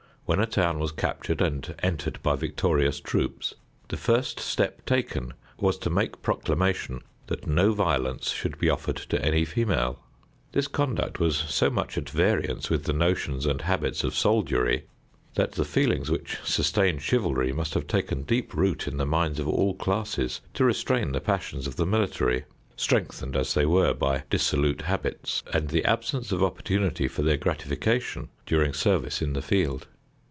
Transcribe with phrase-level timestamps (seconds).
[0.25, 3.53] When a town was captured and entered by victorious troops,
[3.89, 9.21] the first step taken was to make proclamation that no violence should be offered to
[9.21, 9.99] any female.
[10.53, 14.85] This conduct was so much at variance with the notions and habits of soldiery,
[15.35, 19.49] that the feelings which sustained chivalry must have taken deep root in the minds of
[19.49, 22.45] all classes to restrain the passions of the military,
[22.77, 28.29] strengthened as they were by dissolute habits, and the absence of opportunity for their gratification
[28.45, 29.87] during service in the field.